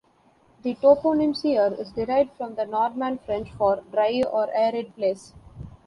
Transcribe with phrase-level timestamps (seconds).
[0.63, 5.35] The toponym "Seer" is derived from the Norman French for "dry or arid place".